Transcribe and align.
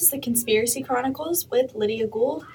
This 0.00 0.06
is 0.06 0.12
the 0.12 0.18
Conspiracy 0.18 0.82
Chronicles 0.82 1.46
with 1.50 1.74
Lydia 1.74 2.06
Gould. 2.06 2.46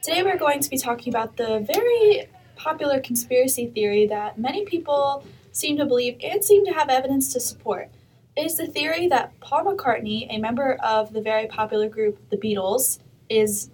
Today 0.00 0.22
we're 0.22 0.38
going 0.38 0.60
to 0.60 0.70
be 0.70 0.78
talking 0.78 1.12
about 1.12 1.36
the 1.36 1.58
very 1.74 2.28
popular 2.54 3.00
conspiracy 3.00 3.66
theory 3.66 4.06
that 4.06 4.38
many 4.38 4.64
people 4.64 5.24
seem 5.50 5.76
to 5.78 5.86
believe 5.86 6.18
and 6.22 6.44
seem 6.44 6.64
to 6.66 6.70
have 6.70 6.88
evidence 6.88 7.32
to 7.32 7.40
support. 7.40 7.90
It 8.36 8.46
is 8.46 8.58
the 8.58 8.68
theory 8.68 9.08
that 9.08 9.32
Paul 9.40 9.64
McCartney, 9.64 10.28
a 10.30 10.38
member 10.38 10.74
of 10.74 11.12
the 11.12 11.20
very 11.20 11.48
popular 11.48 11.88
group 11.88 12.16
The 12.30 12.36
Beatles, 12.36 13.00
is 13.28 13.70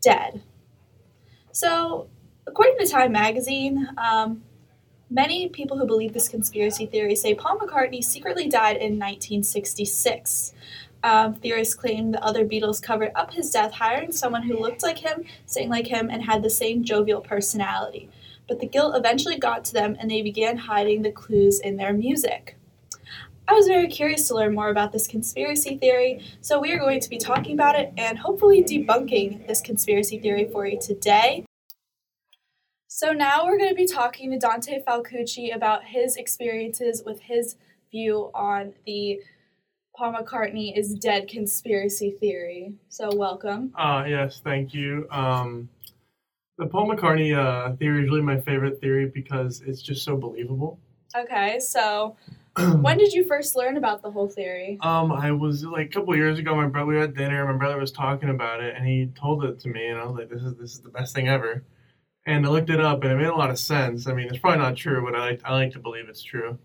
dead. 0.00 0.40
So, 1.50 2.06
according 2.46 2.78
to 2.78 2.86
Time 2.86 3.10
magazine, 3.10 3.88
um, 3.98 4.44
many 5.10 5.48
people 5.48 5.76
who 5.76 5.86
believe 5.86 6.12
this 6.12 6.28
conspiracy 6.28 6.86
theory 6.86 7.16
say 7.16 7.34
Paul 7.34 7.58
McCartney 7.58 8.02
secretly 8.02 8.48
died 8.48 8.76
in 8.76 8.98
1966. 8.98 10.52
Um, 11.04 11.34
theorists 11.34 11.74
claim 11.74 12.12
the 12.12 12.24
other 12.24 12.46
Beatles 12.46 12.82
covered 12.82 13.12
up 13.14 13.34
his 13.34 13.50
death, 13.50 13.72
hiring 13.72 14.10
someone 14.10 14.42
who 14.42 14.58
looked 14.58 14.82
like 14.82 14.96
him, 14.96 15.24
sang 15.44 15.68
like 15.68 15.86
him, 15.86 16.08
and 16.10 16.22
had 16.24 16.42
the 16.42 16.48
same 16.48 16.82
jovial 16.82 17.20
personality. 17.20 18.08
But 18.48 18.58
the 18.58 18.66
guilt 18.66 18.96
eventually 18.96 19.38
got 19.38 19.66
to 19.66 19.74
them, 19.74 19.98
and 20.00 20.10
they 20.10 20.22
began 20.22 20.56
hiding 20.56 21.02
the 21.02 21.12
clues 21.12 21.60
in 21.60 21.76
their 21.76 21.92
music. 21.92 22.56
I 23.46 23.52
was 23.52 23.66
very 23.66 23.86
curious 23.88 24.26
to 24.28 24.34
learn 24.34 24.54
more 24.54 24.70
about 24.70 24.92
this 24.92 25.06
conspiracy 25.06 25.76
theory, 25.76 26.24
so 26.40 26.58
we 26.58 26.72
are 26.72 26.78
going 26.78 27.00
to 27.00 27.10
be 27.10 27.18
talking 27.18 27.52
about 27.52 27.78
it 27.78 27.92
and 27.98 28.18
hopefully 28.18 28.64
debunking 28.64 29.46
this 29.46 29.60
conspiracy 29.60 30.18
theory 30.18 30.48
for 30.50 30.66
you 30.66 30.80
today. 30.80 31.44
So 32.88 33.12
now 33.12 33.44
we're 33.44 33.58
going 33.58 33.68
to 33.68 33.74
be 33.74 33.86
talking 33.86 34.30
to 34.30 34.38
Dante 34.38 34.82
Falcucci 34.82 35.54
about 35.54 35.84
his 35.84 36.16
experiences 36.16 37.02
with 37.04 37.20
his 37.20 37.56
view 37.90 38.30
on 38.34 38.72
the 38.86 39.20
Paul 39.96 40.14
McCartney 40.14 40.76
is 40.76 40.94
dead 40.94 41.28
conspiracy 41.28 42.10
theory. 42.10 42.74
So 42.88 43.14
welcome. 43.14 43.72
Uh, 43.78 44.04
yes, 44.08 44.40
thank 44.42 44.74
you. 44.74 45.06
Um, 45.10 45.68
the 46.58 46.66
Paul 46.66 46.88
McCartney 46.88 47.36
uh, 47.36 47.76
theory 47.76 48.04
is 48.04 48.10
really 48.10 48.22
my 48.22 48.40
favorite 48.40 48.80
theory 48.80 49.06
because 49.06 49.62
it's 49.64 49.82
just 49.82 50.04
so 50.04 50.16
believable. 50.16 50.80
Okay, 51.16 51.60
so 51.60 52.16
when 52.80 52.98
did 52.98 53.12
you 53.12 53.24
first 53.24 53.54
learn 53.54 53.76
about 53.76 54.02
the 54.02 54.10
whole 54.10 54.28
theory? 54.28 54.78
Um, 54.80 55.12
I 55.12 55.30
was 55.30 55.64
like 55.64 55.86
a 55.86 55.90
couple 55.90 56.16
years 56.16 56.40
ago. 56.40 56.56
My 56.56 56.66
brother 56.66 56.86
we 56.86 56.94
were 56.96 57.02
at 57.02 57.14
dinner. 57.14 57.46
My 57.46 57.56
brother 57.56 57.78
was 57.78 57.92
talking 57.92 58.30
about 58.30 58.60
it, 58.60 58.74
and 58.76 58.84
he 58.84 59.12
told 59.14 59.44
it 59.44 59.60
to 59.60 59.68
me, 59.68 59.86
and 59.86 59.98
I 59.98 60.06
was 60.06 60.16
like, 60.16 60.28
"This 60.28 60.42
is 60.42 60.54
this 60.56 60.72
is 60.72 60.80
the 60.80 60.88
best 60.88 61.14
thing 61.14 61.28
ever." 61.28 61.62
And 62.26 62.44
I 62.46 62.48
looked 62.48 62.70
it 62.70 62.80
up, 62.80 63.04
and 63.04 63.12
it 63.12 63.16
made 63.16 63.26
a 63.26 63.34
lot 63.34 63.50
of 63.50 63.58
sense. 63.60 64.08
I 64.08 64.12
mean, 64.12 64.28
it's 64.28 64.38
probably 64.38 64.58
not 64.58 64.76
true, 64.76 65.04
but 65.04 65.14
I 65.14 65.20
like 65.20 65.40
I 65.44 65.52
like 65.52 65.72
to 65.72 65.78
believe 65.78 66.08
it's 66.08 66.22
true. 66.22 66.58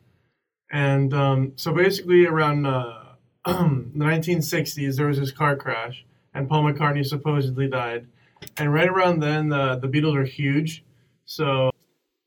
And 0.72 1.14
um, 1.14 1.54
so 1.56 1.74
basically, 1.74 2.26
around 2.26 2.66
uh, 2.66 3.09
the 3.46 4.06
1960s, 4.06 4.96
there 4.98 5.08
was 5.08 5.20
this 5.20 5.32
car 5.32 5.56
crash, 5.56 6.06
and 6.34 6.50
Paul 6.50 6.64
McCartney 6.64 7.06
supposedly 7.06 7.68
died. 7.68 8.08
And 8.58 8.74
right 8.74 8.88
around 8.88 9.22
then, 9.22 9.50
the 9.50 9.78
the 9.78 9.88
Beatles 9.88 10.16
were 10.16 10.24
huge, 10.24 10.84
so 11.26 11.72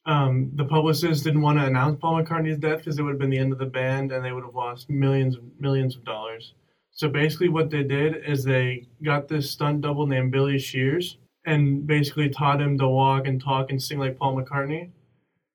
um, 0.05 0.51
the 0.55 0.65
publicists 0.65 1.23
didn't 1.23 1.43
want 1.43 1.59
to 1.59 1.67
announce 1.67 2.01
Paul 2.01 2.23
McCartney's 2.23 2.59
death 2.59 2.79
because 2.79 2.99
it 2.99 3.03
would 3.03 3.13
have 3.13 3.19
been 3.19 3.31
the 3.31 3.39
end 3.39 3.53
of 3.53 3.59
the 3.59 3.67
band, 3.67 4.13
and 4.13 4.25
they 4.25 4.33
would 4.33 4.45
have 4.45 4.55
lost 4.55 4.91
millions 4.91 5.37
and 5.37 5.53
millions 5.61 5.97
of 5.97 6.05
dollars. 6.05 6.55
So 6.91 7.09
basically, 7.09 7.49
what 7.49 7.71
they 7.71 7.83
did 7.83 8.17
is 8.27 8.45
they 8.45 8.89
got 9.03 9.29
this 9.29 9.51
stunt 9.51 9.81
double 9.81 10.07
named 10.07 10.33
Billy 10.33 10.59
Shears, 10.59 11.19
and 11.45 11.87
basically 11.87 12.29
taught 12.29 12.61
him 12.61 12.79
to 12.79 12.89
walk 12.89 13.27
and 13.27 13.43
talk 13.43 13.71
and 13.71 13.83
sing 13.83 13.99
like 13.99 14.19
Paul 14.19 14.37
McCartney, 14.37 14.91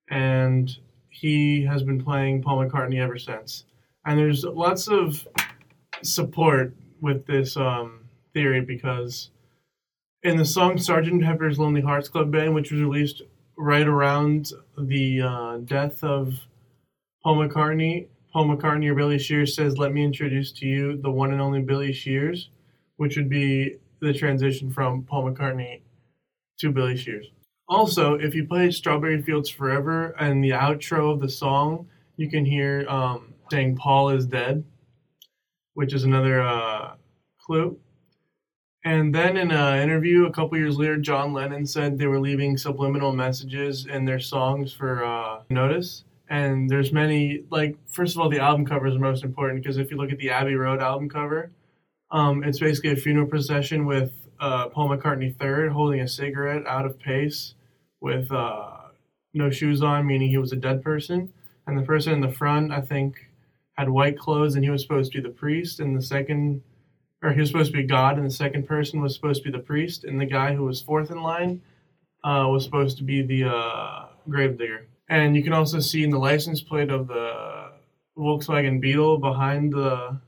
and 0.10 0.70
he 1.10 1.66
has 1.66 1.84
been 1.84 2.04
playing 2.04 2.42
Paul 2.42 2.66
McCartney 2.66 3.02
ever 3.02 3.18
since. 3.18 3.66
And 4.06 4.18
there's 4.18 4.44
lots 4.46 4.88
of 4.88 5.28
support 6.04 6.74
with 7.02 7.26
this 7.26 7.58
um, 7.58 8.02
theory 8.34 8.62
because 8.62 9.32
in 10.24 10.38
the 10.38 10.46
song 10.46 10.78
Sergeant 10.78 11.24
Pepper's 11.24 11.60
Lonely 11.60 11.82
Hearts 11.82 12.10
Club 12.10 12.32
Band, 12.32 12.54
which 12.54 12.72
was 12.72 12.82
released 12.82 13.22
right 13.58 13.88
around 13.88 14.52
the 14.78 15.22
uh, 15.22 15.58
death 15.58 16.04
of 16.04 16.34
Paul 17.24 17.38
McCartney, 17.38 18.08
Paul 18.32 18.48
McCartney 18.48 18.90
or 18.90 18.96
Billy 18.96 19.20
Shears 19.20 19.56
says, 19.56 19.78
Let 19.78 19.94
me 19.94 20.04
introduce 20.04 20.52
to 20.54 20.66
you 20.66 20.98
the 21.02 21.10
one 21.10 21.32
and 21.32 21.42
only 21.42 21.62
Billy 21.62 21.94
Shears, 21.94 22.50
which 22.98 23.18
would 23.18 23.30
be 23.30 23.78
the 24.00 24.14
transition 24.14 24.72
from 24.72 25.04
Paul 25.04 25.32
McCartney 25.32 25.82
to 26.60 26.72
Billy 26.72 26.98
Shears. 26.98 27.32
Also, 27.70 28.14
if 28.14 28.34
you 28.34 28.46
play 28.46 28.72
Strawberry 28.72 29.22
Fields 29.22 29.50
Forever 29.50 30.16
and 30.20 30.44
the 30.44 30.52
outro 30.52 31.12
of 31.12 31.20
the 31.20 31.30
song, 31.30 31.88
you 32.16 32.30
can 32.30 32.46
hear 32.46 32.86
um, 32.88 33.34
saying 33.52 33.76
Paul 33.76 34.10
is 34.10 34.26
dead 34.26 34.64
which 35.78 35.94
is 35.94 36.06
another 36.06 36.42
uh, 36.42 36.96
clue. 37.40 37.78
And 38.84 39.14
then 39.14 39.38
in 39.38 39.52
an 39.52 39.80
interview 39.80 40.26
a 40.26 40.32
couple 40.32 40.58
years 40.58 40.76
later, 40.76 40.98
John 40.98 41.34
Lennon 41.34 41.68
said 41.68 42.00
they 42.00 42.08
were 42.08 42.20
leaving 42.20 42.58
subliminal 42.58 43.14
messages 43.14 43.86
in 43.86 44.04
their 44.04 44.20
songs 44.20 44.74
for 44.74 45.06
uh, 45.06 45.44
notice. 45.52 46.04
And 46.32 46.68
there's 46.68 46.92
many, 46.92 47.44
like, 47.52 47.78
first 47.86 48.16
of 48.16 48.22
all, 48.22 48.28
the 48.28 48.40
album 48.40 48.66
cover 48.66 48.88
is 48.88 48.98
most 48.98 49.24
important 49.24 49.62
because 49.62 49.78
if 49.78 49.92
you 49.92 49.98
look 49.98 50.12
at 50.12 50.18
the 50.18 50.32
Abbey 50.32 50.56
Road 50.56 50.82
album 50.82 51.10
cover, 51.10 51.52
um, 52.10 52.44
it's 52.44 52.60
basically 52.60 52.94
a 52.94 52.96
funeral 52.96 53.28
procession 53.28 53.86
with 53.86 54.14
uh, 54.40 54.70
Paul 54.70 54.90
McCartney 54.90 55.36
III 55.40 55.72
holding 55.72 56.00
a 56.00 56.08
cigarette 56.08 56.66
out 56.66 56.88
of 56.88 56.98
pace 56.98 57.54
with 58.02 58.32
uh, 58.32 58.78
no 59.36 59.52
shoes 59.52 59.84
on, 59.84 60.08
meaning 60.08 60.30
he 60.30 60.40
was 60.40 60.54
a 60.54 60.58
dead 60.58 60.84
person. 60.84 61.32
And 61.68 61.78
the 61.78 61.84
person 61.84 62.14
in 62.14 62.22
the 62.22 62.32
front, 62.32 62.72
I 62.72 62.82
think, 62.82 63.27
had 63.78 63.90
white 63.90 64.18
clothes 64.18 64.56
and 64.56 64.64
he 64.64 64.70
was 64.70 64.82
supposed 64.82 65.12
to 65.12 65.22
be 65.22 65.28
the 65.28 65.34
priest 65.34 65.80
and 65.80 65.96
the 65.96 66.02
second 66.02 66.62
or 67.24 67.32
he 67.32 67.40
was 67.40 67.50
supposed 67.50 67.72
to 67.72 67.78
be 67.78 67.84
god 67.84 68.18
and 68.18 68.26
the 68.26 68.32
second 68.32 68.68
person 68.68 69.02
was 69.02 69.14
supposed 69.14 69.44
to 69.44 69.52
be 69.52 69.58
the 69.58 69.64
priest 69.64 70.04
and 70.04 70.20
the 70.20 70.26
guy 70.26 70.54
who 70.54 70.64
was 70.64 70.82
fourth 70.82 71.12
in 71.12 71.22
line 71.22 71.62
uh, 72.24 72.46
was 72.48 72.64
supposed 72.64 72.98
to 72.98 73.04
be 73.04 73.22
the 73.22 73.50
uh, 73.50 74.08
gravedigger. 74.30 74.88
And 75.10 75.36
you 75.36 75.44
can 75.44 75.54
also 75.54 75.80
see 75.80 76.04
in 76.04 76.10
the 76.10 76.18
license 76.18 76.62
plate 76.62 76.90
of 76.90 77.08
the 77.08 77.72
volkswagen 78.18 78.82
beetle 78.82 79.18
behind 79.18 79.72
the 79.72 80.20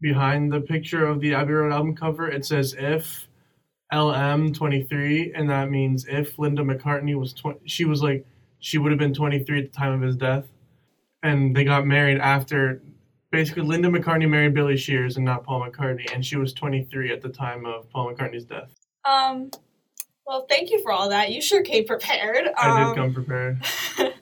behind 0.00 0.52
the 0.52 0.60
picture 0.60 1.06
of 1.06 1.20
the 1.20 1.32
abbey 1.32 1.52
road 1.52 1.72
album 1.72 1.94
cover 1.94 2.28
it 2.28 2.44
says 2.44 2.74
if 2.76 3.28
lm23 3.92 5.30
and 5.34 5.48
that 5.48 5.70
means 5.70 6.04
if 6.06 6.36
linda 6.36 6.62
mccartney 6.62 7.14
was 7.14 7.32
20 7.32 7.60
she 7.64 7.84
was 7.84 8.02
like 8.02 8.26
she 8.58 8.76
would 8.76 8.90
have 8.90 8.98
been 8.98 9.14
23 9.14 9.60
at 9.60 9.72
the 9.72 9.78
time 9.78 9.92
of 9.94 10.02
his 10.02 10.16
death 10.16 10.44
and 11.22 11.54
they 11.54 11.64
got 11.64 11.86
married 11.86 12.18
after 12.18 12.82
basically 13.30 13.62
Linda 13.62 13.88
McCartney 13.88 14.28
married 14.28 14.54
Billy 14.54 14.76
Shears 14.76 15.16
and 15.16 15.24
not 15.24 15.44
Paul 15.44 15.68
McCartney, 15.68 16.12
and 16.14 16.24
she 16.24 16.36
was 16.36 16.52
23 16.52 17.12
at 17.12 17.20
the 17.20 17.28
time 17.28 17.66
of 17.66 17.88
Paul 17.90 18.12
McCartney's 18.12 18.44
death. 18.44 18.74
Um, 19.04 19.50
well, 20.26 20.46
thank 20.48 20.70
you 20.70 20.82
for 20.82 20.92
all 20.92 21.08
that. 21.10 21.30
You 21.30 21.40
sure 21.40 21.62
came 21.62 21.84
prepared. 21.84 22.48
I 22.58 22.82
Um, 22.82 22.88
did 22.88 23.00
come 23.00 23.14
prepared. 23.14 23.62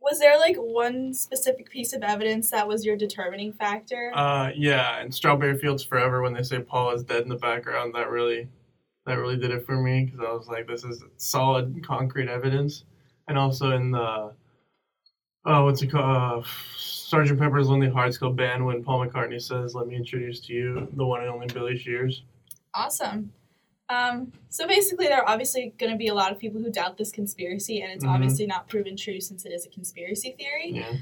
was 0.00 0.18
there 0.18 0.38
like 0.38 0.56
one 0.56 1.14
specific 1.14 1.70
piece 1.70 1.92
of 1.92 2.02
evidence 2.02 2.50
that 2.50 2.66
was 2.66 2.84
your 2.84 2.96
determining 2.96 3.52
factor? 3.52 4.10
Uh, 4.14 4.50
yeah, 4.54 4.98
and 4.98 5.14
Strawberry 5.14 5.58
Fields 5.58 5.84
Forever 5.84 6.22
when 6.22 6.32
they 6.32 6.42
say 6.42 6.58
Paul 6.58 6.90
is 6.90 7.04
dead 7.04 7.22
in 7.22 7.28
the 7.28 7.36
background, 7.36 7.94
that 7.94 8.10
really, 8.10 8.48
that 9.06 9.14
really 9.14 9.36
did 9.36 9.52
it 9.52 9.64
for 9.64 9.80
me 9.80 10.04
because 10.04 10.20
I 10.20 10.32
was 10.32 10.48
like, 10.48 10.66
this 10.66 10.84
is 10.84 11.04
solid, 11.18 11.84
concrete 11.86 12.28
evidence, 12.28 12.84
and 13.28 13.38
also 13.38 13.70
in 13.70 13.92
the, 13.92 14.32
oh, 15.44 15.64
what's 15.64 15.82
it 15.82 15.90
called? 15.90 16.44
Uh, 16.44 16.48
Sergeant 16.76 17.38
Pepper's 17.38 17.68
Lonely 17.68 17.90
Hearts 17.90 18.16
Club 18.18 18.36
Band 18.36 18.64
when 18.64 18.82
Paul 18.82 19.06
McCartney 19.06 19.40
says, 19.40 19.74
"Let 19.74 19.86
me 19.86 19.96
introduce 19.96 20.40
to 20.46 20.52
you 20.52 20.88
the 20.94 21.04
one 21.04 21.20
and 21.20 21.30
only 21.30 21.46
Billy 21.46 21.76
Shears." 21.76 22.22
Awesome. 22.74 23.32
Um, 23.88 24.32
so 24.48 24.66
basically, 24.66 25.08
there 25.08 25.20
are 25.20 25.28
obviously 25.28 25.74
going 25.78 25.92
to 25.92 25.98
be 25.98 26.08
a 26.08 26.14
lot 26.14 26.32
of 26.32 26.38
people 26.38 26.60
who 26.62 26.70
doubt 26.70 26.96
this 26.96 27.12
conspiracy, 27.12 27.82
and 27.82 27.92
it's 27.92 28.04
Mhm. 28.04 28.14
obviously 28.14 28.46
not 28.46 28.68
proven 28.68 28.96
true 28.96 29.20
since 29.20 29.44
it 29.44 29.52
is 29.52 29.66
a 29.66 29.68
conspiracy 29.68 30.34
theory. 30.38 30.70
Yeah. 30.70 30.92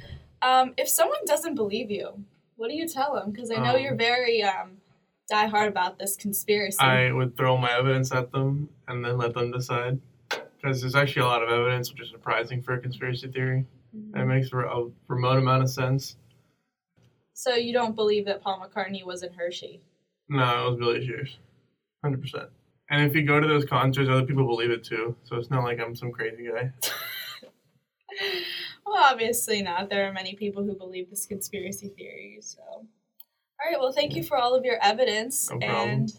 Um, 0.42 0.74
if 0.76 0.88
someone 0.88 1.18
doesn't 1.26 1.54
believe 1.54 1.90
you, 1.90 2.24
what 2.56 2.68
do 2.68 2.74
you 2.74 2.88
tell 2.88 3.14
them? 3.14 3.30
Because 3.30 3.50
I 3.52 3.56
know 3.56 3.76
Um, 3.76 3.80
you're 3.80 3.94
very 3.94 4.42
um, 4.42 4.78
die 5.28 5.46
hard 5.46 5.68
about 5.68 5.98
this 6.00 6.16
conspiracy. 6.16 6.78
I 6.80 7.12
would 7.12 7.36
throw 7.36 7.56
my 7.56 7.70
evidence 7.78 8.10
at 8.10 8.32
them 8.32 8.68
and 8.88 9.04
then 9.04 9.16
let 9.16 9.34
them 9.34 9.52
decide. 9.52 10.00
Because 10.56 10.80
there's 10.80 10.96
actually 10.96 11.22
a 11.22 11.26
lot 11.26 11.42
of 11.42 11.48
evidence, 11.50 11.92
which 11.92 12.02
is 12.02 12.10
surprising 12.10 12.60
for 12.62 12.74
a 12.74 12.80
conspiracy 12.80 13.28
theory. 13.28 13.66
It 13.92 14.26
makes 14.26 14.52
a 14.52 14.56
remote 15.08 15.38
amount 15.38 15.62
of 15.62 15.70
sense. 15.70 16.16
So 17.32 17.54
you 17.54 17.72
don't 17.72 17.94
believe 17.94 18.26
that 18.26 18.42
Paul 18.42 18.64
McCartney 18.64 19.04
was 19.04 19.22
in 19.22 19.32
Hershey? 19.32 19.80
No, 20.28 20.66
it 20.66 20.70
was 20.70 20.78
Billy 20.78 21.06
Shears. 21.06 21.38
100%. 22.04 22.48
And 22.90 23.08
if 23.08 23.14
you 23.14 23.22
go 23.22 23.40
to 23.40 23.46
those 23.46 23.64
concerts, 23.64 24.08
other 24.10 24.24
people 24.24 24.46
believe 24.46 24.70
it 24.70 24.84
too. 24.84 25.16
So 25.24 25.36
it's 25.36 25.50
not 25.50 25.64
like 25.64 25.80
I'm 25.80 25.94
some 25.94 26.12
crazy 26.12 26.48
guy. 26.48 26.72
well, 28.86 29.02
obviously 29.02 29.62
not. 29.62 29.88
There 29.88 30.08
are 30.08 30.12
many 30.12 30.34
people 30.34 30.64
who 30.64 30.74
believe 30.74 31.08
this 31.08 31.26
conspiracy 31.26 31.88
theory. 31.88 32.38
So, 32.40 32.60
all 32.68 32.86
right. 33.64 33.78
Well, 33.78 33.92
thank 33.92 34.16
you 34.16 34.22
for 34.22 34.36
all 34.36 34.54
of 34.54 34.64
your 34.64 34.78
evidence, 34.82 35.50
No 35.50 35.58
and 35.58 36.12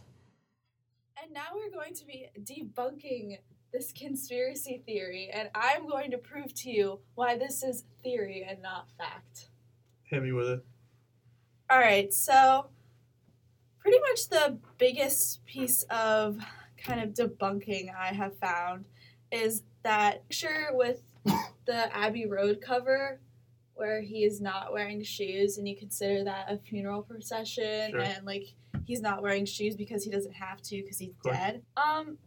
and 1.21 1.33
now 1.33 1.47
we're 1.53 1.71
going 1.71 1.93
to 1.93 2.05
be 2.05 2.27
debunking 2.39 3.37
this 3.71 3.91
conspiracy 3.91 4.81
theory, 4.85 5.29
and 5.33 5.49
I'm 5.55 5.87
going 5.87 6.11
to 6.11 6.17
prove 6.17 6.53
to 6.55 6.69
you 6.69 6.99
why 7.15 7.37
this 7.37 7.63
is 7.63 7.85
theory 8.03 8.45
and 8.47 8.61
not 8.61 8.87
fact. 8.97 9.49
Hit 10.03 10.21
me 10.23 10.31
with 10.33 10.47
it. 10.47 10.65
All 11.69 11.79
right. 11.79 12.13
So, 12.13 12.67
pretty 13.79 13.99
much 13.99 14.27
the 14.29 14.57
biggest 14.77 15.45
piece 15.45 15.83
of 15.89 16.37
kind 16.77 16.99
of 17.01 17.13
debunking 17.13 17.93
I 17.95 18.07
have 18.07 18.37
found 18.37 18.85
is 19.31 19.63
that 19.83 20.27
picture 20.27 20.69
with 20.73 21.01
the 21.65 21.95
Abbey 21.95 22.25
Road 22.25 22.59
cover 22.61 23.19
where 23.75 24.01
he 24.01 24.25
is 24.25 24.41
not 24.41 24.73
wearing 24.73 25.01
shoes 25.01 25.57
and 25.57 25.67
you 25.67 25.75
consider 25.75 26.23
that 26.23 26.45
a 26.51 26.57
funeral 26.57 27.01
procession 27.01 27.91
Sure. 27.91 28.01
and 28.01 28.25
like 28.25 28.45
he's 28.85 29.01
not 29.01 29.21
wearing 29.23 29.45
shoes 29.45 29.75
because 29.75 30.03
he 30.03 30.11
doesn't 30.11 30.33
have 30.33 30.61
to 30.61 30.81
because 30.81 30.99
he's 30.99 31.13
dead. 31.23 31.61
Um 31.77 32.17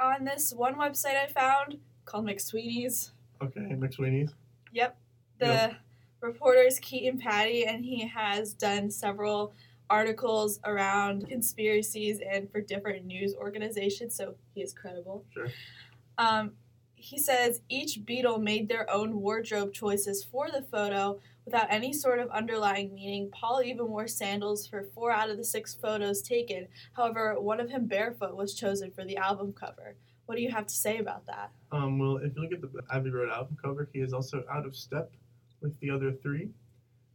on 0.00 0.24
this 0.24 0.52
one 0.52 0.74
website 0.76 1.16
I 1.16 1.26
found 1.26 1.78
called 2.04 2.26
McSweeney's. 2.26 3.12
Okay, 3.42 3.60
McSweeney's. 3.60 4.34
Yep. 4.72 4.96
The 5.38 5.46
Yep. 5.46 5.76
reporter 6.20 6.60
is 6.62 6.78
Keaton 6.78 7.18
Patti, 7.18 7.64
and 7.66 7.84
he 7.84 8.06
has 8.06 8.54
done 8.54 8.90
several 8.90 9.52
articles 9.90 10.60
around 10.64 11.28
conspiracies 11.28 12.20
and 12.20 12.50
for 12.50 12.60
different 12.60 13.06
news 13.06 13.34
organizations, 13.34 14.14
so 14.14 14.34
he 14.54 14.60
is 14.62 14.74
credible. 14.74 15.24
Sure. 15.32 15.48
Um, 16.18 16.52
he 16.94 17.16
says 17.18 17.60
each 17.68 18.00
Beatle 18.04 18.42
made 18.42 18.68
their 18.68 18.90
own 18.90 19.20
wardrobe 19.20 19.72
choices 19.72 20.24
for 20.24 20.50
the 20.50 20.62
photo 20.62 21.20
without 21.48 21.66
any 21.70 21.94
sort 21.94 22.18
of 22.18 22.28
underlying 22.28 22.94
meaning. 22.94 23.30
Paul 23.32 23.62
even 23.62 23.88
wore 23.88 24.06
sandals 24.06 24.66
for 24.66 24.84
four 24.94 25.10
out 25.10 25.30
of 25.30 25.38
the 25.38 25.44
six 25.44 25.74
photos 25.74 26.20
taken. 26.20 26.68
However, 26.92 27.40
one 27.40 27.58
of 27.58 27.70
him 27.70 27.86
barefoot 27.86 28.36
was 28.36 28.54
chosen 28.54 28.90
for 28.90 29.02
the 29.02 29.16
album 29.16 29.54
cover. 29.58 29.96
What 30.26 30.36
do 30.36 30.42
you 30.42 30.50
have 30.50 30.66
to 30.66 30.74
say 30.74 30.98
about 30.98 31.24
that? 31.24 31.50
Um, 31.72 31.98
well, 31.98 32.18
if 32.18 32.36
you 32.36 32.42
look 32.42 32.52
at 32.52 32.60
the 32.60 32.68
Abbey 32.94 33.08
Road 33.08 33.30
album 33.30 33.56
cover, 33.62 33.88
he 33.94 34.00
is 34.00 34.12
also 34.12 34.44
out 34.52 34.66
of 34.66 34.76
step 34.76 35.10
with 35.62 35.80
the 35.80 35.88
other 35.88 36.12
three. 36.12 36.50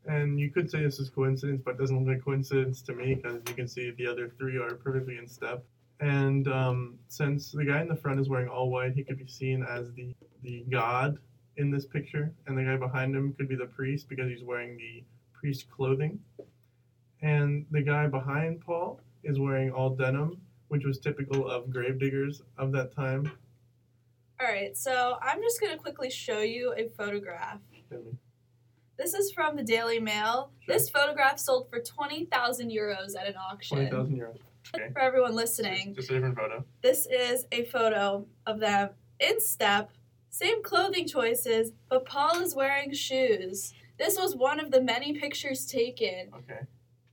And 0.07 0.39
you 0.39 0.50
could 0.50 0.71
say 0.71 0.81
this 0.81 0.97
is 0.97 1.12
coincidence, 1.12 1.62
but 1.63 1.75
it 1.75 1.77
doesn't 1.77 1.95
look 1.95 2.15
like 2.15 2.25
coincidence 2.25 2.81
to 2.81 2.94
me 2.94 3.13
because 3.13 3.39
you 3.47 3.53
can 3.53 3.68
see 3.68 3.91
the 3.91 4.07
other 4.07 4.31
three 4.39 4.57
are 4.57 4.74
perfectly 4.74 5.19
in 5.19 5.27
step. 5.27 5.63
And 6.00 6.47
um, 6.47 6.97
since 7.07 7.51
the 7.51 7.65
guy 7.65 7.81
in 7.81 7.88
the 7.88 7.95
front 7.95 8.19
is 8.19 8.30
wearing 8.30 8.50
all 8.50 8.71
white, 8.71 8.94
he 8.95 9.03
could 9.03 9.19
be 9.19 9.27
seen 9.27 9.63
as 9.63 9.94
the 9.94 10.15
the 10.41 10.65
god 10.69 11.19
in 11.58 11.70
this 11.72 11.86
picture, 11.86 12.32
and 12.48 12.58
the 12.58 12.64
guy 12.64 12.78
behind 12.78 13.16
him 13.16 13.34
could 13.34 13.48
be 13.48 13.56
the 13.56 13.66
priest 13.66 14.10
because 14.10 14.30
he's 14.30 14.44
wearing 14.44 14.78
the 14.78 15.04
priest 15.34 15.70
clothing. 15.70 16.20
And 17.22 17.66
the 17.72 17.82
guy 17.82 18.08
behind 18.08 18.62
Paul 18.62 19.00
is 19.24 19.40
wearing 19.40 19.72
all 19.72 19.92
denim, 19.92 20.42
which 20.68 20.84
was 20.86 21.00
typical 21.00 21.50
of 21.50 21.70
gravediggers 21.70 22.42
of 22.58 22.72
that 22.74 22.94
time. 22.94 23.32
All 24.42 24.48
right, 24.48 24.76
so 24.76 25.18
I'm 25.22 25.42
just 25.42 25.62
going 25.62 25.72
to 25.72 25.78
quickly 25.80 26.10
show 26.10 26.40
you 26.42 26.74
a 26.76 26.90
photograph. 26.90 27.60
This 28.98 29.14
is 29.14 29.32
from 29.32 29.56
the 29.56 29.64
Daily 29.64 30.00
Mail. 30.00 30.52
Sure. 30.66 30.76
This 30.76 30.90
photograph 30.90 31.40
sold 31.40 31.70
for 31.70 31.80
20,000 31.80 32.70
euros 32.72 33.16
at 33.20 33.28
an 33.28 33.36
auction. 33.38 33.78
Twenty 33.78 33.92
thousand 33.92 34.18
euros. 34.18 34.38
Okay. 34.76 34.90
For 34.94 35.00
everyone 35.00 35.36
listening, 35.36 35.94
Just 35.96 36.10
a 36.10 36.14
different 36.14 36.38
photo. 36.38 36.64
this 36.82 37.06
is 37.08 37.46
a 37.52 37.66
photo 37.66 38.26
of 38.46 38.60
them 38.60 38.90
in 39.20 39.40
step, 39.42 39.92
same 40.33 40.63
clothing 40.63 41.07
choices, 41.07 41.74
but 41.89 42.06
Paul 42.06 42.41
is 42.41 42.56
wearing 42.56 42.91
shoes. 42.91 43.71
This 44.00 44.18
was 44.18 44.35
one 44.35 44.59
of 44.59 44.71
the 44.71 44.81
many 44.81 45.13
pictures 45.13 45.68
taken 45.68 46.31
Okay. 46.35 46.62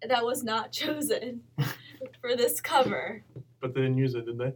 that 0.09 0.25
was 0.25 0.43
not 0.43 0.73
chosen 0.81 1.43
for 2.23 2.35
this 2.35 2.63
cover. 2.63 3.23
But 3.61 3.75
they 3.75 3.83
didn't 3.83 3.99
use 3.99 4.15
it, 4.15 4.25
did 4.25 4.39
they? 4.39 4.55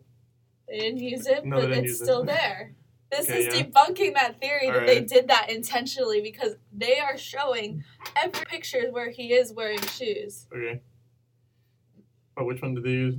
They 0.67 0.79
didn't 0.79 1.01
use 1.01 1.27
it, 1.27 1.45
No, 1.45 1.61
but 1.61 1.73
it's 1.73 1.89
use 1.89 2.01
it. 2.01 2.05
still 2.05 2.25
there. 2.37 2.73
This 3.11 3.29
Okay, 3.29 3.47
is 3.47 3.55
yeah. 3.55 3.65
debunking 3.65 4.15
that 4.15 4.41
theory 4.41 4.71
that 4.71 4.87
they 4.87 5.03
did 5.03 5.29
that 5.29 5.51
intentionally 5.51 6.23
because 6.23 6.57
they 6.73 6.99
are 7.01 7.19
showing 7.19 7.85
every 8.17 8.47
picture 8.47 8.89
where 8.91 9.11
he 9.11 9.35
is 9.35 9.53
wearing 9.53 9.81
shoes. 9.83 10.47
Okay. 10.57 10.81
But 12.35 12.47
which 12.47 12.63
one 12.63 12.75
did 12.75 12.83
they 12.85 12.91
use? 12.91 13.17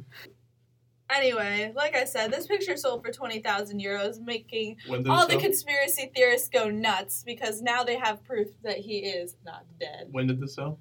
Anyway, 1.10 1.72
like 1.76 1.96
I 1.96 2.04
said, 2.06 2.32
this 2.32 2.48
picture 2.48 2.76
sold 2.76 3.04
for 3.06 3.12
20,000 3.12 3.80
euros, 3.80 4.20
making 4.20 4.78
did 4.90 5.08
all 5.08 5.26
the 5.28 5.34
sell? 5.34 5.40
conspiracy 5.42 6.12
theorists 6.16 6.50
go 6.50 6.70
nuts 6.70 7.24
because 7.24 7.62
now 7.62 7.84
they 7.84 7.96
have 7.98 8.24
proof 8.24 8.48
that 8.64 8.78
he 8.80 9.00
is 9.00 9.36
not 9.46 9.66
dead. 9.80 10.08
when 10.12 10.26
did 10.28 10.40
this 10.40 10.56
sell? 10.56 10.80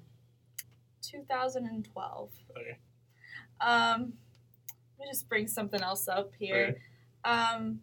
2012. 1.03 2.29
Okay. 2.57 2.77
Um, 3.61 4.13
let 4.97 5.05
me 5.05 5.11
just 5.11 5.29
bring 5.29 5.47
something 5.47 5.81
else 5.81 6.07
up 6.07 6.31
here. 6.39 6.69
Okay. 6.69 6.79
Um, 7.23 7.79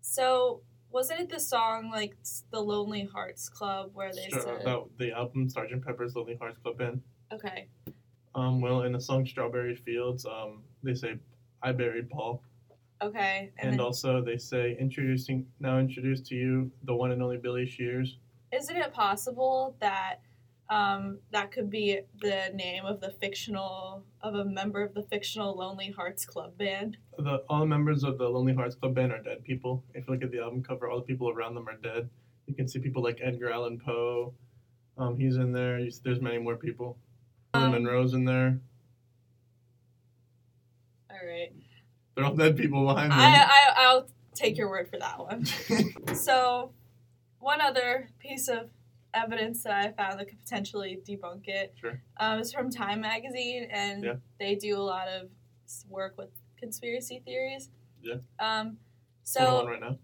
so 0.00 0.62
wasn't 0.90 1.20
it 1.20 1.28
the 1.30 1.38
song 1.40 1.90
like 1.92 2.16
the 2.50 2.60
Lonely 2.60 3.04
Hearts 3.04 3.48
Club 3.48 3.90
where 3.94 4.12
they 4.12 4.26
Stra- 4.28 4.42
said, 4.42 4.64
that, 4.64 4.80
the 4.98 5.12
album 5.12 5.48
Sgt. 5.48 5.84
Pepper's 5.84 6.16
Lonely 6.16 6.36
Hearts 6.40 6.58
Club 6.58 6.78
Band. 6.78 7.02
okay, 7.32 7.68
Um, 8.34 8.60
well, 8.60 8.82
in 8.82 8.92
the 8.92 9.00
song 9.00 9.24
Strawberry 9.26 9.76
Fields, 9.76 10.26
um, 10.26 10.62
they 10.82 10.94
say, 10.94 11.14
I 11.62 11.72
buried 11.72 12.08
Paul. 12.10 12.42
okay, 13.02 13.50
and, 13.58 13.70
And 13.70 13.72
then, 13.74 13.80
also 13.80 14.22
they 14.22 14.36
say, 14.36 14.76
introducing, 14.78 15.46
now 15.60 15.78
introduce 15.78 16.20
to 16.28 16.34
you 16.34 16.70
the 16.84 16.94
one 16.94 17.10
and 17.12 17.22
only 17.22 17.36
Billy 17.38 17.66
Shears. 17.66 18.18
isn't 18.52 18.76
it 18.76 18.92
possible 18.92 19.76
that 19.80 20.20
um, 20.70 21.18
that 21.32 21.50
could 21.50 21.70
be 21.70 22.00
the 22.20 22.50
name 22.54 22.84
of 22.84 23.00
the 23.00 23.10
fictional 23.20 24.04
of 24.20 24.34
a 24.34 24.44
member 24.44 24.82
of 24.82 24.92
the 24.94 25.02
fictional 25.04 25.56
Lonely 25.56 25.90
Hearts 25.90 26.26
Club 26.26 26.56
band? 26.58 26.98
The, 27.18 27.42
all 27.48 27.60
the 27.60 27.66
members 27.66 28.04
of 28.04 28.18
the 28.18 28.28
Lonely 28.28 28.54
Hearts 28.54 28.74
Club 28.74 28.94
Band 28.94 29.12
are 29.12 29.22
dead 29.22 29.42
people. 29.44 29.82
If 29.94 30.06
you 30.06 30.12
look 30.14 30.22
at 30.22 30.30
the 30.30 30.40
album 30.40 30.62
cover, 30.62 30.88
all 30.90 30.98
the 30.98 31.06
people 31.06 31.30
around 31.30 31.54
them 31.54 31.66
are 31.68 31.76
dead. 31.76 32.08
You 32.46 32.54
can 32.54 32.68
see 32.68 32.78
people 32.80 33.02
like 33.02 33.18
Edgar 33.22 33.50
Allan 33.50 33.80
Poe. 33.84 34.34
Um, 34.98 35.16
he's 35.18 35.36
in 35.36 35.52
there. 35.52 35.78
You, 35.78 35.86
s- 35.86 36.00
there's 36.04 36.20
many 36.20 36.38
more 36.38 36.56
people. 36.56 36.98
Marilyn 37.54 37.74
Um, 37.76 37.82
Monroe's 37.84 38.12
in 38.14 38.24
there. 38.26 38.60
All 41.20 41.28
right, 41.28 41.52
They're 42.14 42.24
all 42.24 42.34
dead 42.34 42.56
people 42.56 42.84
behind 42.86 43.12
them. 43.12 43.18
I, 43.18 43.46
I 43.76 43.84
I'll 43.84 44.08
take 44.34 44.56
your 44.56 44.68
word 44.68 44.88
for 44.90 44.98
that 44.98 45.18
one. 45.18 45.44
So, 46.14 46.72
one 47.40 47.60
other 47.60 48.10
piece 48.18 48.48
of 48.48 48.70
evidence 49.14 49.62
that 49.64 49.72
I 49.72 49.90
found 49.92 50.18
that 50.20 50.28
could 50.28 50.40
potentially 50.40 51.00
debunk 51.08 51.48
it 51.48 51.74
Sure. 51.80 52.00
um, 52.20 52.38
is 52.40 52.52
from 52.52 52.70
Time 52.70 53.00
Magazine, 53.00 53.68
and 53.70 54.04
Yeah. 54.04 54.14
they 54.38 54.54
do 54.54 54.76
a 54.76 54.82
lot 54.82 55.08
of 55.08 55.28
work 55.88 56.16
with 56.18 56.28
conspiracy 56.58 57.22
theories. 57.24 57.70
Yeah. 58.02 58.16
Um, 58.38 58.78
Put 59.34 59.42
it 59.42 59.48
on 59.48 59.64
so, 59.64 59.66
right 59.66 59.80
now. 59.80 59.98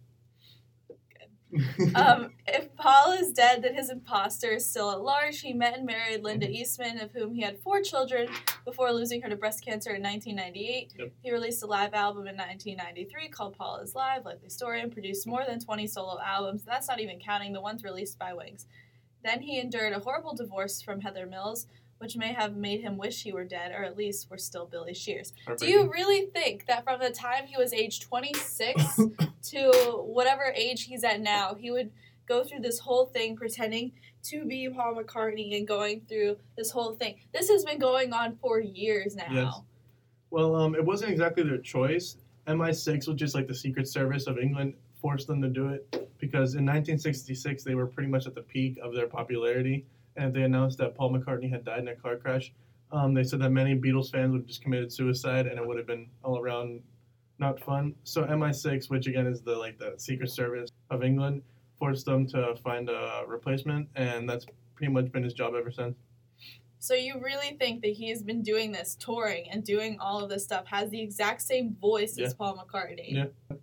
Good. 1.78 1.96
um, 1.96 2.32
if 2.46 2.63
Paul 2.84 3.12
is 3.12 3.32
dead, 3.32 3.62
that 3.62 3.74
his 3.74 3.88
imposter 3.88 4.50
is 4.50 4.68
still 4.68 4.90
at 4.90 5.00
large. 5.00 5.40
He 5.40 5.54
met 5.54 5.78
and 5.78 5.86
married 5.86 6.22
Linda 6.22 6.44
mm-hmm. 6.44 6.56
Eastman, 6.56 7.00
of 7.00 7.12
whom 7.12 7.32
he 7.32 7.40
had 7.40 7.58
four 7.60 7.80
children 7.80 8.28
before 8.66 8.92
losing 8.92 9.22
her 9.22 9.30
to 9.30 9.36
breast 9.36 9.64
cancer 9.64 9.94
in 9.94 10.02
1998. 10.02 10.92
Yep. 10.98 11.12
He 11.22 11.32
released 11.32 11.62
a 11.62 11.66
live 11.66 11.94
album 11.94 12.26
in 12.26 12.36
1993 12.36 13.28
called 13.28 13.56
Paul 13.56 13.78
is 13.78 13.94
Live, 13.94 14.26
Likely 14.26 14.50
Story, 14.50 14.82
and 14.82 14.92
produced 14.92 15.26
more 15.26 15.46
than 15.48 15.60
20 15.60 15.86
solo 15.86 16.20
albums. 16.20 16.62
That's 16.62 16.86
not 16.86 17.00
even 17.00 17.18
counting 17.18 17.54
the 17.54 17.62
ones 17.62 17.82
released 17.82 18.18
by 18.18 18.34
Wings. 18.34 18.66
Then 19.24 19.40
he 19.40 19.58
endured 19.58 19.94
a 19.94 20.00
horrible 20.00 20.34
divorce 20.34 20.82
from 20.82 21.00
Heather 21.00 21.24
Mills, 21.24 21.66
which 21.96 22.18
may 22.18 22.34
have 22.34 22.54
made 22.54 22.82
him 22.82 22.98
wish 22.98 23.22
he 23.22 23.32
were 23.32 23.44
dead, 23.44 23.72
or 23.72 23.82
at 23.82 23.96
least 23.96 24.28
were 24.30 24.36
still 24.36 24.66
Billy 24.66 24.92
Shears. 24.92 25.32
Do 25.56 25.66
you 25.66 25.90
really 25.90 26.26
think 26.26 26.66
that 26.66 26.84
from 26.84 27.00
the 27.00 27.08
time 27.08 27.46
he 27.46 27.56
was 27.56 27.72
age 27.72 28.00
26 28.00 29.00
to 29.44 29.70
whatever 30.04 30.52
age 30.54 30.84
he's 30.84 31.02
at 31.02 31.22
now, 31.22 31.54
he 31.54 31.70
would 31.70 31.90
go 32.26 32.44
through 32.44 32.60
this 32.60 32.78
whole 32.78 33.06
thing 33.06 33.36
pretending 33.36 33.92
to 34.24 34.44
be 34.44 34.68
Paul 34.68 34.94
McCartney 34.94 35.56
and 35.56 35.66
going 35.66 36.02
through 36.08 36.36
this 36.56 36.70
whole 36.70 36.94
thing? 36.94 37.16
This 37.32 37.48
has 37.48 37.64
been 37.64 37.78
going 37.78 38.12
on 38.12 38.36
for 38.40 38.60
years 38.60 39.16
now. 39.16 39.26
Yes. 39.30 39.60
Well, 40.30 40.56
um, 40.56 40.74
it 40.74 40.84
wasn't 40.84 41.12
exactly 41.12 41.42
their 41.42 41.58
choice. 41.58 42.16
MI6, 42.46 43.08
which 43.08 43.22
is 43.22 43.34
like 43.34 43.46
the 43.46 43.54
Secret 43.54 43.88
Service 43.88 44.26
of 44.26 44.38
England, 44.38 44.74
forced 45.00 45.26
them 45.26 45.40
to 45.42 45.48
do 45.48 45.68
it 45.68 45.90
because 46.18 46.54
in 46.54 46.64
1966 46.64 47.62
they 47.64 47.74
were 47.74 47.86
pretty 47.86 48.08
much 48.08 48.26
at 48.26 48.34
the 48.34 48.42
peak 48.42 48.78
of 48.82 48.94
their 48.94 49.06
popularity, 49.06 49.84
and 50.16 50.32
they 50.32 50.42
announced 50.42 50.78
that 50.78 50.94
Paul 50.94 51.12
McCartney 51.12 51.50
had 51.50 51.64
died 51.64 51.80
in 51.80 51.88
a 51.88 51.94
car 51.94 52.16
crash. 52.16 52.52
Um, 52.92 53.12
they 53.12 53.24
said 53.24 53.40
that 53.40 53.50
many 53.50 53.74
Beatles 53.78 54.10
fans 54.10 54.32
would 54.32 54.42
have 54.42 54.46
just 54.46 54.62
committed 54.62 54.92
suicide, 54.92 55.46
and 55.46 55.58
it 55.58 55.66
would 55.66 55.76
have 55.76 55.86
been 55.86 56.08
all 56.22 56.38
around 56.38 56.80
not 57.38 57.60
fun. 57.60 57.94
So 58.04 58.24
MI6, 58.24 58.90
which 58.90 59.06
again 59.06 59.26
is 59.26 59.42
the 59.42 59.56
like 59.56 59.78
the 59.78 59.94
Secret 59.96 60.30
Service 60.30 60.70
of 60.90 61.02
England, 61.02 61.42
forced 61.78 62.06
them 62.06 62.26
to 62.28 62.56
find 62.62 62.88
a 62.88 63.24
replacement, 63.26 63.88
and 63.96 64.28
that's 64.28 64.46
pretty 64.74 64.92
much 64.92 65.10
been 65.12 65.22
his 65.22 65.34
job 65.34 65.54
ever 65.54 65.70
since. 65.70 65.96
So 66.78 66.94
you 66.94 67.18
really 67.22 67.56
think 67.58 67.80
that 67.82 67.92
he 67.92 68.10
has 68.10 68.22
been 68.22 68.42
doing 68.42 68.70
this, 68.70 68.94
touring 69.00 69.48
and 69.50 69.64
doing 69.64 69.96
all 70.00 70.22
of 70.22 70.28
this 70.28 70.44
stuff, 70.44 70.66
has 70.66 70.90
the 70.90 71.00
exact 71.00 71.40
same 71.40 71.76
voice 71.80 72.18
as 72.18 72.34
Paul 72.34 72.58
McCartney? 72.58 73.10
Yeah. 73.10 73.56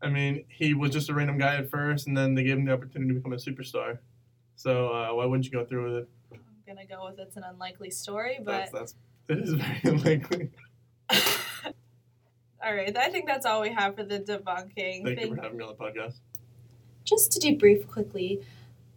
I 0.00 0.08
mean, 0.08 0.44
he 0.48 0.74
was 0.74 0.92
just 0.92 1.08
a 1.08 1.14
random 1.14 1.38
guy 1.38 1.56
at 1.56 1.70
first, 1.70 2.06
and 2.06 2.16
then 2.16 2.34
they 2.34 2.44
gave 2.44 2.58
him 2.58 2.64
the 2.64 2.72
opportunity 2.72 3.14
to 3.14 3.14
become 3.14 3.32
a 3.32 3.36
superstar. 3.36 3.98
So 4.56 4.88
uh, 4.88 5.12
why 5.12 5.24
wouldn't 5.24 5.44
you 5.46 5.50
go 5.50 5.64
through 5.64 5.84
with 5.84 6.02
it? 6.02 6.08
I'm 6.32 6.40
gonna 6.66 6.86
go 6.86 7.06
with 7.06 7.18
it's 7.18 7.36
an 7.36 7.44
unlikely 7.44 7.90
story, 7.90 8.38
but 8.44 8.70
That's, 8.72 8.72
that's 8.72 8.94
it 9.28 9.38
is 9.38 9.54
very 9.54 9.80
unlikely. 9.84 10.50
all 12.64 12.74
right. 12.74 12.96
I 12.96 13.10
think 13.10 13.26
that's 13.26 13.46
all 13.46 13.60
we 13.60 13.70
have 13.70 13.96
for 13.96 14.04
the 14.04 14.20
debunking. 14.20 15.04
Thank 15.04 15.20
you 15.20 15.34
for 15.34 15.42
having 15.42 15.58
me 15.58 15.64
on 15.64 15.74
the 15.76 15.84
podcast. 15.84 16.20
Just 17.12 17.32
to 17.32 17.40
debrief 17.40 17.86
quickly, 17.88 18.40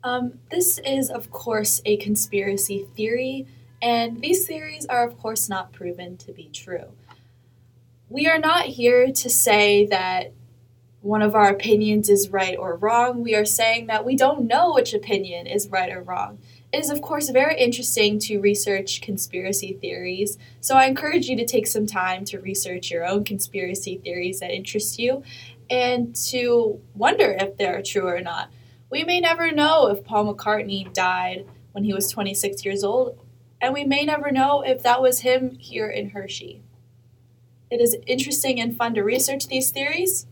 um, 0.01 0.39
this 0.49 0.79
is, 0.85 1.09
of 1.09 1.31
course, 1.31 1.81
a 1.83 1.97
conspiracy 1.97 2.87
theory, 2.95 3.45
and 3.81 4.21
these 4.21 4.47
theories 4.47 4.85
are, 4.85 5.05
of 5.05 5.19
course, 5.19 5.49
not 5.49 5.73
proven 5.73 6.15
to 6.19 6.31
be 6.31 6.49
true. 6.53 6.93
We 8.07 8.25
are 8.27 8.39
not 8.39 8.67
here 8.67 9.11
to 9.11 9.29
say 9.29 9.85
that 9.87 10.31
one 11.01 11.21
of 11.21 11.35
our 11.35 11.49
opinions 11.49 12.07
is 12.09 12.29
right 12.29 12.57
or 12.57 12.77
wrong. 12.77 13.21
We 13.21 13.35
are 13.35 13.43
saying 13.43 13.87
that 13.87 14.05
we 14.05 14.15
don't 14.15 14.47
know 14.47 14.73
which 14.73 14.93
opinion 14.93 15.45
is 15.45 15.67
right 15.67 15.91
or 15.91 16.01
wrong. 16.01 16.39
It 16.71 16.79
is, 16.79 16.89
of 16.89 17.01
course, 17.01 17.29
very 17.29 17.59
interesting 17.59 18.17
to 18.19 18.39
research 18.39 19.01
conspiracy 19.01 19.73
theories, 19.73 20.37
so 20.61 20.75
I 20.75 20.85
encourage 20.85 21.27
you 21.27 21.35
to 21.35 21.45
take 21.45 21.67
some 21.67 21.85
time 21.85 22.23
to 22.25 22.39
research 22.39 22.91
your 22.91 23.05
own 23.05 23.25
conspiracy 23.25 23.97
theories 23.97 24.39
that 24.39 24.51
interest 24.51 24.99
you 24.99 25.21
and 25.69 26.15
to 26.27 26.81
wonder 26.93 27.35
if 27.39 27.57
they're 27.57 27.81
true 27.81 28.07
or 28.07 28.21
not. 28.21 28.49
We 28.89 29.03
may 29.03 29.19
never 29.19 29.51
know 29.51 29.87
if 29.87 30.03
Paul 30.03 30.33
McCartney 30.33 30.91
died 30.93 31.45
when 31.71 31.83
he 31.83 31.93
was 31.93 32.09
26 32.09 32.63
years 32.63 32.83
old, 32.83 33.19
and 33.59 33.73
we 33.73 33.83
may 33.83 34.05
never 34.05 34.31
know 34.31 34.61
if 34.61 34.83
that 34.83 35.01
was 35.01 35.21
him 35.21 35.55
here 35.55 35.89
in 35.89 36.11
Hershey. 36.11 36.61
It 37.69 37.81
is 37.81 37.97
interesting 38.05 38.61
and 38.61 38.77
fun 38.77 38.93
to 38.93 39.03
research 39.03 39.47
these 39.47 39.71
theories. 39.71 40.27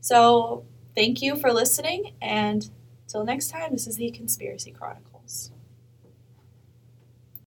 So, 0.00 0.64
thank 0.94 1.22
you 1.22 1.36
for 1.36 1.52
listening, 1.52 2.12
and 2.20 2.68
till 3.06 3.24
next 3.24 3.48
time, 3.48 3.72
this 3.72 3.86
is 3.86 3.96
the 3.96 4.10
Conspiracy 4.10 4.72
Chronicles. 4.72 5.53